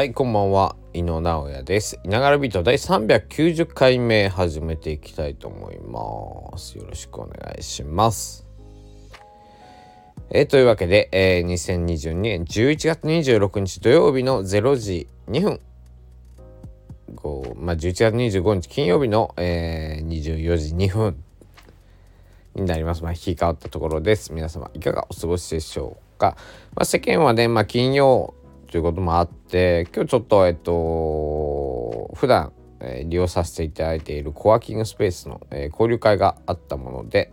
[0.00, 0.76] はい、こんばんは。
[0.94, 2.00] 井野直哉です。
[2.04, 6.78] いながらビート第390回目始めていきたいと思います。
[6.78, 8.46] よろしくお願いします。
[10.30, 15.60] えーというわけで、えー2022年11月26日土曜日の0時2分。
[17.14, 21.22] こうまあ、11月25日金曜日の、えー24時2分
[22.54, 23.02] になります。
[23.02, 24.32] まあ、引き換わったところです。
[24.32, 26.38] 皆様いかがお過ごしでしょうか。
[26.74, 28.32] まあ、世間はね、まあ、金曜
[28.70, 37.32] ということもあって、今日ちょっと、えっと、普段、え利用させていただいているコワーキングスペースの、え交流会があったもので、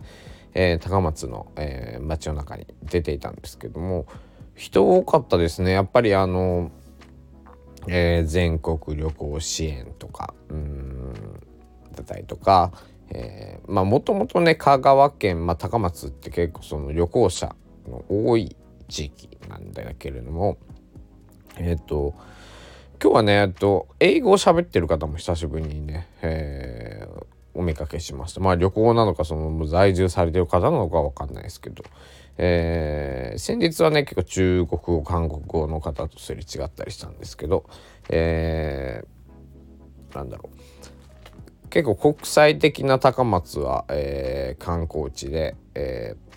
[0.52, 4.06] え高松の、え街の中に出ていたんですけども、
[4.56, 5.70] 人多かったですね。
[5.70, 6.72] やっぱりあの、
[7.86, 11.12] えー全国旅行支援とかうん
[11.94, 12.72] だったりとか、
[13.10, 17.54] えーまあもともとね香川県、まあ、高松って結構その旅行者
[17.88, 18.56] の多い
[18.88, 20.58] 地域なんだけれども
[21.56, 22.14] えっ、と
[23.02, 28.40] 今日はねえっと英語を喋ってる方も久しぶりにね、えーお見かけしました。
[28.40, 31.82] まあ旅行なのかその在住されてる方なのかわかんないですけど、
[32.36, 37.64] えー先日はね結構中国語韓国語の方とすれ違ったりしたんですけど、
[38.10, 41.68] えーなんだろう。
[41.68, 46.27] 結構国際的な高松は、えー観光地で、えー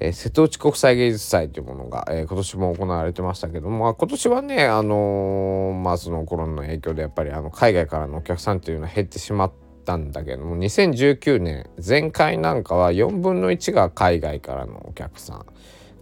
[0.00, 9.52] えー瀬戸内国際芸術祭というものが、えー今年も行われてましたけども、まあ、今年はね、あのーまあ、そのコロナの影響でやっぱりあの海外からのお客さんっていうのは減ってしまっ
[9.84, 15.46] たんだけども2019年前回なんかは4分の1が海外からのお客さん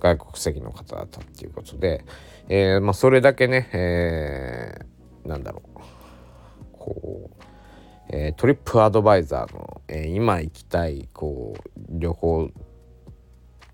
[0.00, 2.04] 外国籍の方だったっていうことで、
[2.48, 5.80] えーまあ、それだけね、えーなんだろう
[6.72, 12.50] こう、トリップアドバイザーの、え今行きたいこう旅行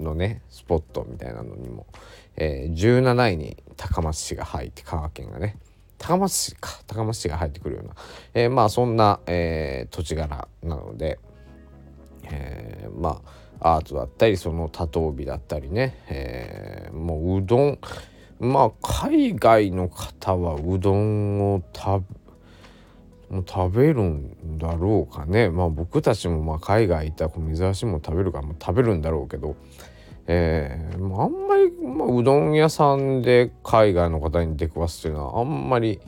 [0.01, 1.87] のねスポットみたいなのにも、
[2.37, 5.57] えー17位に高松市が入って香川県がね。
[5.99, 6.81] 高松市か。
[6.87, 7.95] 高松市が入ってくるような、
[8.35, 11.19] えーまあそんな、えー土地柄なので、
[12.25, 13.21] えーま
[13.61, 17.79] あアートだったりその多頭美だったりね、えーもううどん。
[18.39, 25.51] まあ海外の方はうどんを食べ食べるんだろうかね。
[25.51, 29.55] まあ僕たちもまあ海外行ったらこう水橋も食べるからもう食べるんだろうけど、
[30.33, 36.01] えーあんまり、まあ、うどん屋さんで海外の方に出くわすというのはあんまり、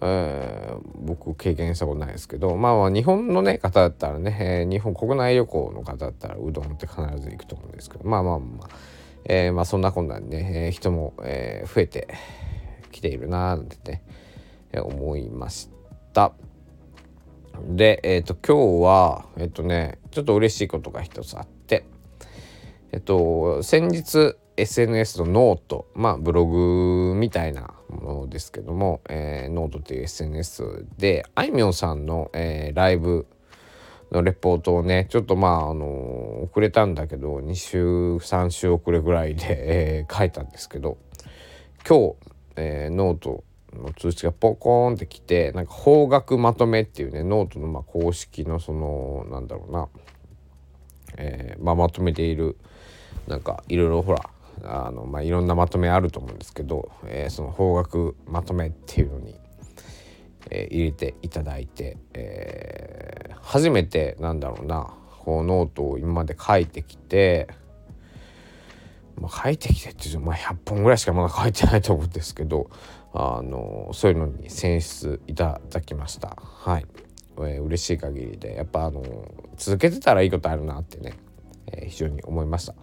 [0.00, 8.68] えー僕経験したことないですけどまあまあ日本のね方だったらね、えー日本国内旅行の方だったらうどんって必ず行くと思うんですけどまあまあまあ、
[9.26, 12.08] えーまあそんなこんなんでね、え人も、え増えて
[12.92, 14.02] きているなーなんてね、
[14.72, 15.68] え思いまし
[16.14, 16.32] た。
[17.68, 21.84] で、えっ、と、今日は、えっ、とね、ちょっと嬉しいことが一つあって、
[22.92, 33.26] えっ、と、先日、SNS のノート、まあ、ブログみたいなものですけども、えーノートっていう SNS で、あいみょんさんの、えーライブ
[34.10, 40.98] のレポートをね、ちょっとまあ、あの遅れたんだけど、2週、3週遅れぐらいで、えー書いたんですけど、
[41.88, 42.16] 今日、
[42.56, 49.88] えーノートの通知がポコーンってきてなんか邦楽まとめっていうねノートのまあ公式のそのなんだろうな、
[51.18, 52.56] えーまあ、まとめている
[53.26, 54.30] なんかいろいろほら
[54.64, 59.34] あの、まあ、いろんなまとめあると思うんですけど、えーその方角まとめっていうのに、
[60.50, 64.92] えー入れていただいて、えー初めてなんだろうな
[65.24, 67.48] こうノートを今まで書いてきて
[69.20, 72.70] まあ、書いてきてっていうと、まあ、100本ぐらいしかまだ書いてないと思うんですけど
[73.12, 76.36] あのそういうのに選出いただきました。
[76.40, 76.86] はい、
[77.38, 79.02] えー嬉しい限りでやっぱあの
[79.56, 81.14] 続けてたらいいことあるなってね、
[81.72, 82.74] え非常に思いました、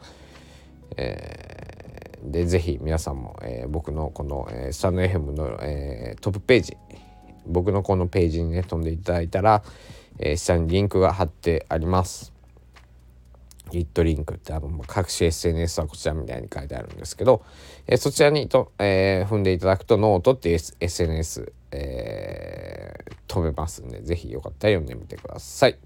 [0.98, 6.78] えーでぜひ皆さんも、えー僕のこの、えースタンド FM の、えートップページ
[7.46, 9.64] 僕のこのページにね飛んでいただいたら、
[10.20, 12.34] えー下にリンクが貼ってあります
[13.72, 17.44] lit.link ってあの各種 SNS はこちらみたいに書いてあるんですけど、
[17.86, 25.78] えーそちらにと、えー踏んでいただくとノートって S- SNS、えー飛べますんでぜひよかったら読んでみてください。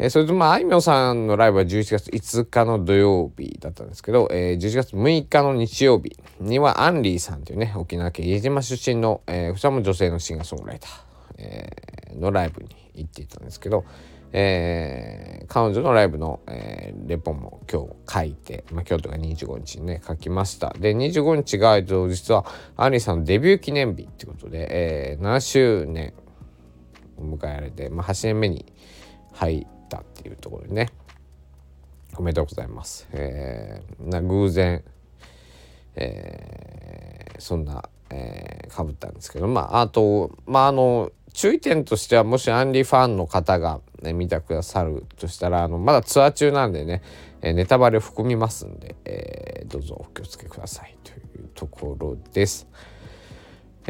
[0.00, 10.90] えーそれとまああいみょんさんのライブは11月5日の土曜日だったんですけど、えー11月6日の日曜日にはアンリーさんというね沖縄県飯島出身の、えーこちらも女性のシンガーソングライター、
[11.38, 13.84] えーのライブに行っていたんですけど、
[14.32, 20.72] えー彼女のライブの、えーレポも今日書いて、まあ、今日とか25日にね書きました。
[20.78, 22.44] で25日が、実は
[22.76, 26.12] アンリーさんのデビュー記念日ってことで、えー7周年
[27.16, 28.64] を迎えられて、まあ、8年目に
[29.32, 30.90] 入ってたっていうところでね
[32.16, 33.08] おめでとうございます。
[33.12, 34.82] えーな偶然、
[35.94, 47.02] えー、そんな、えー、かぶったんですけどまああとまああの注意点としてはもしアンリファンの方が、ね、見てくださるとしたらあのまだツアー中なんでね、
[47.42, 52.66] えネタバレ含みますんで、えー、どうぞお気をつけくださいというところです。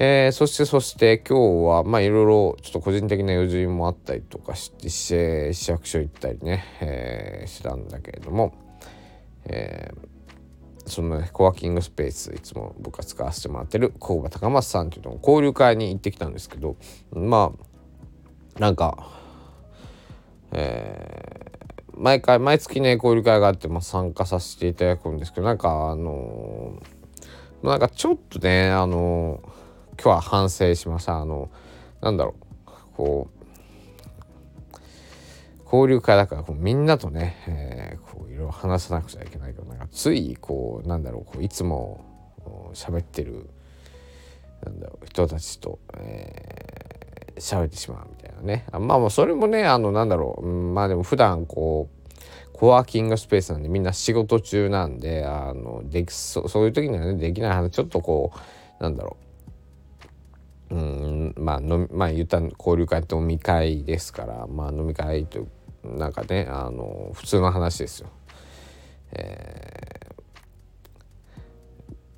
[0.01, 8.55] えー、そしてそして今日はまあいろいろちょっと個人的な用事もあったりとかして市役所行ったりね、えー、したんだけれども、
[9.47, 16.77] えー、そのねコワーキングスペースいつも僕が使わせてもらってる工場高松さんというの交流会に行ってきたんですけど
[17.11, 17.53] ま
[18.57, 19.05] あなんか、
[20.53, 29.59] えー、毎回毎月ね交流会があって、まあ、参加させていただくんですけどなんかあのー、なんかちょっとねあのー
[30.01, 31.19] 今日は反省しました。
[31.19, 31.51] あの
[32.01, 32.45] なんだろう。
[32.97, 33.39] こう
[35.65, 42.05] 交流会だからこうみんなとね、えー、こういろいろ話さなくちゃいけないけどなんかついこうなんだろうこういつも
[42.73, 43.51] 喋ってる
[44.65, 48.65] なんだろう人たちと、えー、喋ってしまうみたいなね。
[48.73, 58.33] あまあもうそれもねあのなんだろう、うん、まあでも普段こうコワーキングスペースなんでみんな仕事中なんであのできそそういう時にはねできない話ちょっとこ
[58.81, 59.28] うなんだろう。
[60.71, 65.47] うんまあのまあ言った交流会って飲み会ですからまあ飲み会と
[65.83, 68.09] なんかねあの普通の話ですよ。
[69.13, 70.11] え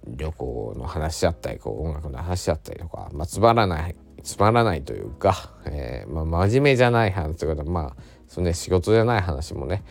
[0.09, 3.95] ー、旅行の話だったりこう音楽の話だったりとか、まあ、つまらない
[4.25, 9.85] つまらないというか、えー、まあ、真面目じゃない話というかまあその、ね、仕事じゃない話もね、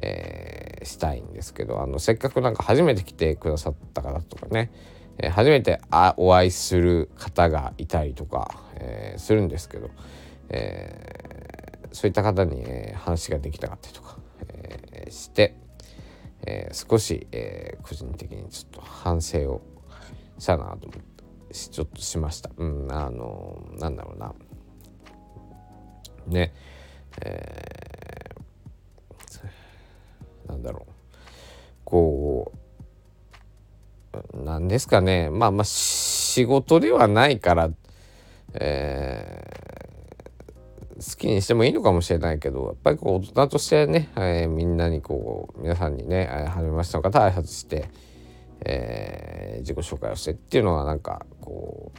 [0.00, 4.70] えー、したいんですけどあのせっかくなんか初めて来てくださった方とかね
[5.18, 9.90] えー、初めてあお会いする方がいたりとか、えー、するんですけど、
[10.48, 14.18] えー、そういった方に、えー、話ができなかったりとか、
[14.48, 15.56] えー、して、
[16.46, 19.62] えー、少し、えー、個人的にちょっと反省を
[20.38, 21.04] したなと思って
[21.54, 22.50] ちょっとしました。
[22.56, 24.34] うん、あのなんだろうな。
[26.26, 26.52] ね、
[27.22, 30.92] えー、なんだろう。
[31.84, 32.64] こう
[34.68, 37.70] ですかねまあまあ仕事ではないから、
[38.54, 47.88] えー、好きにしてもいいのかもしれないけどやっぱりこう大人としてね、えー、みんなにこう皆さんにね初めましての方挨拶して、
[48.64, 51.92] えー、自己紹介をしてっていうのはなんかこ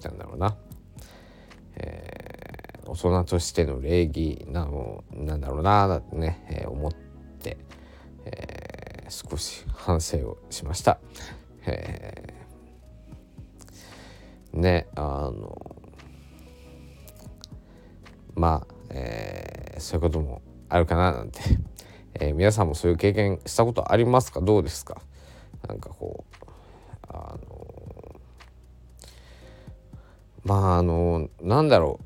[0.00, 0.56] うなんだろうな、
[1.76, 7.58] えー、大人としての礼儀なのなんだろうなだってね、えー、思って、
[8.24, 10.98] えー、少し反省をしました。
[11.66, 12.34] え、
[14.52, 15.76] ねあの
[18.34, 21.40] まあ、えー、そういうこともあるかななんて、
[22.14, 24.40] えー、皆さんもそういう経験したことありますか？
[24.40, 25.00] どうですか？
[25.68, 26.46] なんかこう
[27.08, 28.20] あの
[30.44, 32.04] まああのなんだろう。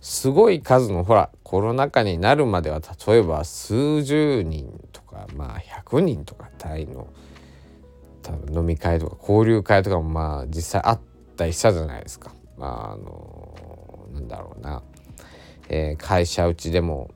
[0.00, 7.08] すごい数のほらコロナ禍になるまでは例えば数十人とかまあ100人とか単位の
[8.26, 11.00] 多分飲み会とか交流会とかもまあ実際あっ
[11.36, 12.34] たりしたじゃないですか。
[12.58, 14.82] まああのなんだろうな、
[15.68, 17.10] えー、会社うちでも、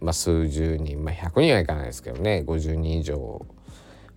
[0.00, 3.44] まあ、数十人、まあ、100人はいかないですけどね50人以上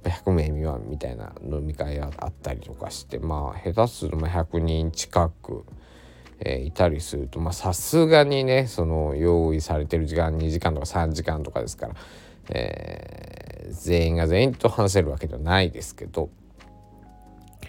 [0.03, 5.65] 100名未満みたいな飲み会があったりとかしてまあ下手すると100人近く、
[6.39, 11.95] えー、いたりするとまあさすがにねその用意されてる時間2時間とか3時間とかですから、
[12.51, 16.29] えー全員が全員と話せるわけではないですけど、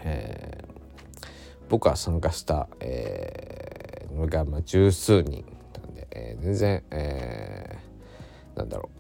[0.02, 1.26] えー、
[1.68, 5.44] 僕は参加した、えー、のがまあ十数人
[5.82, 8.90] なんで、えー、全然、えー、なんだろ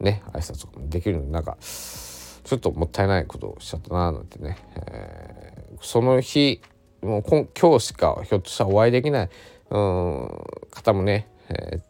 [0.00, 0.04] う。
[0.04, 6.60] ね挨拶とかもできるのなんかちょっともったいないことをしちゃったななんてね、えー、その日
[7.02, 9.30] もう今日しかひょっとしたらお会いできない
[9.70, 10.28] うん
[10.70, 11.80] 方もね、えー、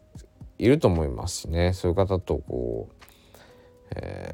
[0.57, 1.73] いると思いますしね。
[1.73, 2.98] そういう方とこう
[3.95, 4.31] え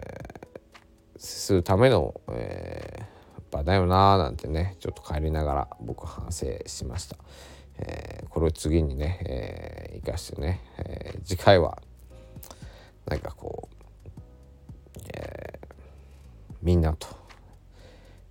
[1.16, 7.18] ー、するための、えー、場だよなーなんてねちょっと帰りながら僕反省しました。
[7.78, 11.78] えー、これを次にね、えー、生かしてね、えー、次回は
[13.06, 15.68] なんかこう、えー、
[16.62, 17.08] みんなと、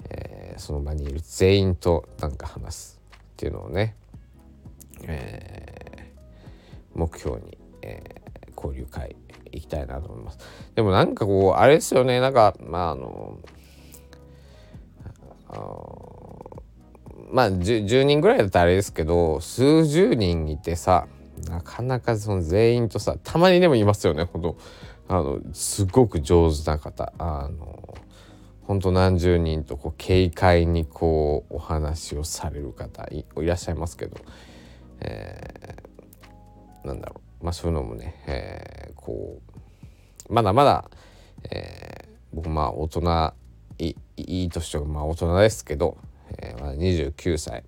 [0.08, 3.96] えー、その場にいる全員となんか話すっていうのをね、
[5.02, 9.14] えー、目標に、えー、交流会
[9.56, 10.38] いきたいなと思います。
[10.74, 12.20] でもなんかこうあれですよね。
[12.20, 13.38] なんかまああの
[17.30, 21.06] まあ 10, 10, 人ぐらいだったらあれですけど数十人いてさ
[21.48, 24.24] なかなかその全員とさたまにでもいますよね。
[24.24, 24.56] ほんと
[25.08, 27.12] あのすごく上手な方。
[27.18, 27.94] あの
[28.62, 34.16] ほんと何十人とこう軽快にこうお話をされる方いらっしゃいますけど、
[35.00, 37.44] えー、なんだろう。
[37.44, 38.73] まあそういうのもね、え、
[39.04, 39.40] こ
[40.30, 40.90] うまだまだ、
[41.50, 43.34] えー、僕まあ大人
[43.78, 45.98] いいい年とまあ大人ですけど、
[46.38, 47.64] えー、まだ29歳、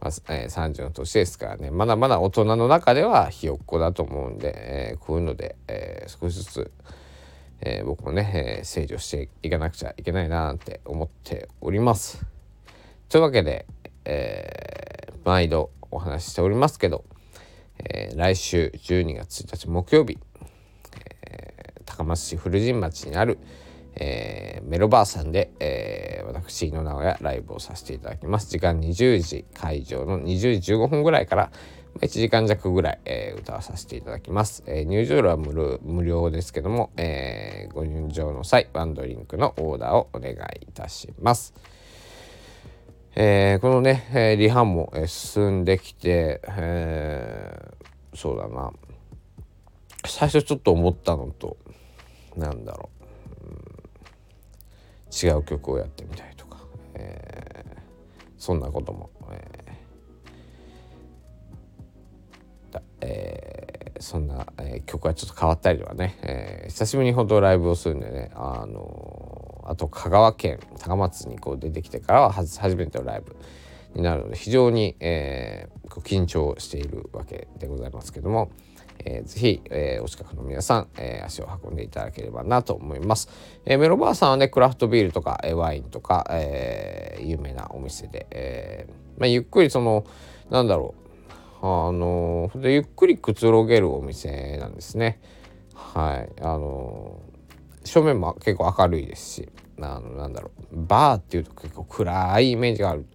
[0.00, 6.70] まあえー、30の年ですからねまだまだ大人の中ではひよっこだと思うんで、えー、こういうので、えー、少しずつ
[7.60, 12.24] えー、僕もね、えー、整理をしていかなくちゃいけないなって思っております。
[13.08, 13.66] というわけで、
[14.04, 17.04] えー、毎度お話ししておりますけど、
[17.78, 20.18] えー、来週12月1日木曜日、
[21.96, 23.38] 高松市古神町にある、
[23.94, 31.50] えー、メロバーさんで、えー、私の名古屋ライブをさせていただきます時間20時会場の20時15分ぐらいから、
[32.00, 34.62] 1時間弱ぐらい、えー、歌わさせていただきます。
[34.66, 40.36] えー、入場料は無料ですけども、えー、ご入場の際、ワンドリンクのオーダーをお願い
[40.68, 41.54] いたします。
[43.14, 48.72] えー、このね、えー、リハも、えー、進んできて、えー、そうだな
[50.04, 51.56] 最初ちょっと思ったのと
[52.36, 52.90] なんだろ
[53.42, 56.58] う、うん、違う曲をやってみたいとか、
[56.94, 57.80] えー、
[58.38, 59.66] そんなことも、えー
[63.00, 73.36] えー、そんな、えー、曲がちょっと変わったりとかね、えー、久しぶりに本当ライブをするんでね、あのあと香川県高松にこう出てきてからは初めてのライブ
[73.94, 78.50] になるので非常に、えー、緊張しているわけでございますけども、
[79.04, 83.28] えー、ぜひ、えー、お近くの皆さん、えー、足を運んでいただければなと思います。
[83.64, 88.86] え、メロバーさんはねクラフトビールとか、え、ワインとか、え、有名なお店で、え
[89.18, 90.04] まあ、ゆっくりその
[90.50, 90.94] なんだろ
[91.62, 95.20] うあのでゆっくりくつろげるお店なんですね。
[95.74, 97.20] はいあの
[97.84, 99.48] 正面も結構明るいですし
[99.80, 103.06] あのなんだろうバーっていうと結構暗いイメージがある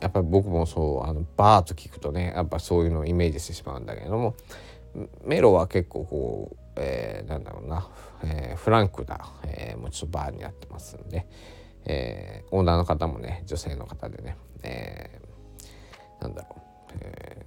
[0.00, 4.34] やっぱり僕もそうあのバーと聞くとねやっぱそういうのをイメージしてしまうんだけれども
[5.24, 7.88] メロは結構こう、えー、なんだろうな、
[8.24, 11.26] えー、フランクな、えー、もうちょっとバーになってますんで、
[11.84, 16.60] えー、オーナーの方もね女性の方でね、えー、なんだろう
[17.00, 17.46] え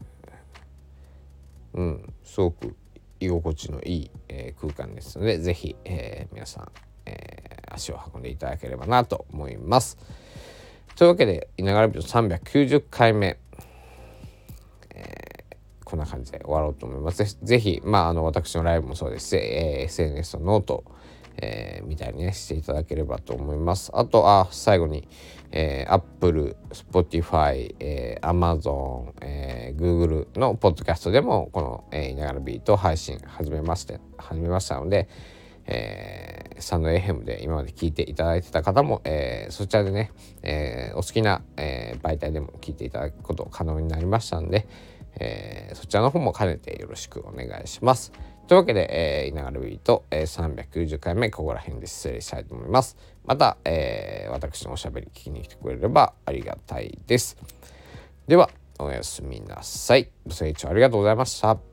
[1.74, 2.76] ー、うんすごく
[3.20, 6.72] 居心地のいい、えー、空間ですので是非、えー、皆さん、
[7.06, 9.98] えー、足を運んでいただければなと思います。
[11.02, 13.40] というわけで「いながらビ390回目」、
[15.84, 17.40] こんな感じで終わろうと思います。
[17.42, 20.84] ぜひ、まあ、あの私のライブもそうですし、えー、SNS のノート、
[21.38, 23.90] えー、みたいにねしていただければと思います。
[23.96, 25.08] あとあ最後に、
[25.52, 35.10] えー、Apple、Spotify、えー、Amazon、えー、Google のポッドキャストでもこの、えー、いながらビート配信始めまして始めましたので、
[35.72, 40.12] えー、サンドエヘムで今まで聞いていただいてた方も、えー、そちらでね、
[40.44, 44.68] えー、お好きな、えー、媒体でも聞いていただくこと可能になりましたので、
[45.20, 48.12] えー、そちらの方も兼ねてよろしくお願いします。
[48.48, 52.98] というわけで、えー、いながらビート、えー、390回目ここら辺で失礼したいと思います。
[53.26, 57.38] また、えー、私のおしゃべり聞きに来てくれればありがたいです。
[58.28, 60.12] では、おやすみなさい。
[60.26, 61.71] ご清聴ありがとうございました。